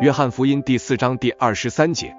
[0.00, 2.16] 约翰福音第四章第二十三节：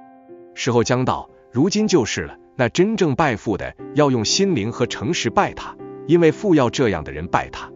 [0.53, 2.38] 时候将到，如今就是了。
[2.56, 5.75] 那真正拜父的，要用心灵和诚实拜他，
[6.06, 7.67] 因为父要这样的人拜他。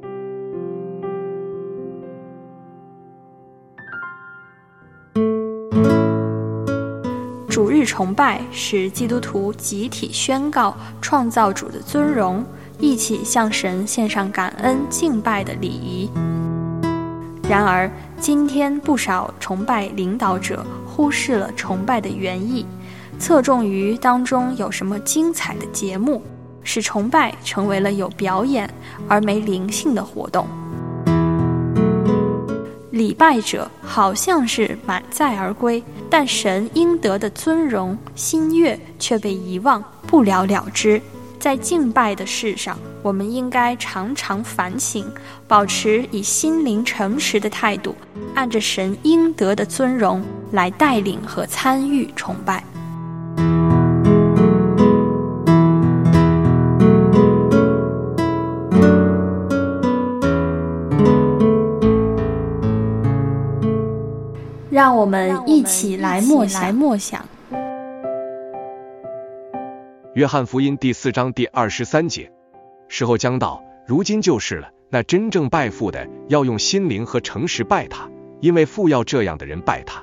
[7.49, 12.45] 主日崇拜是基督徒集体宣告创造主的尊荣，
[12.77, 16.11] 一起向神献上感恩敬拜的礼仪。
[17.47, 22.65] 然而，今天不少崇拜领导者忽视了崇拜的原意，
[23.19, 26.23] 侧重于当中有什么精彩的节目，
[26.63, 28.69] 使崇拜成为了有表演
[29.07, 30.47] 而没灵性的活动。
[32.91, 40.99] 礼拜者好像是满载而归，但神应得的尊荣心悦却被遗忘，不了了之。
[41.39, 45.05] 在敬拜的事上，我们应该常常反省，
[45.47, 47.95] 保持以心灵诚实的态度，
[48.33, 52.63] 按着神应得的尊荣来带领和参与崇拜。
[64.71, 67.25] 让我们一起来默想。
[70.15, 72.31] 约翰福音第四章第二十三节：
[72.87, 74.69] 时候将到，如今就是了。
[74.89, 78.09] 那真正拜父的，要用心灵和诚实拜他，
[78.39, 80.01] 因为父要这样的人拜他。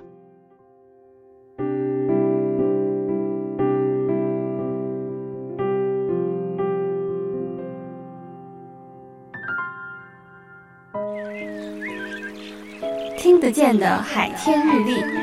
[13.17, 15.23] 听得见的海天日历。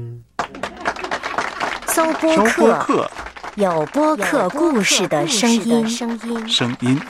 [2.21, 3.09] 播客，
[3.55, 5.89] 有播客故事的声音。
[6.47, 7.01] 声音。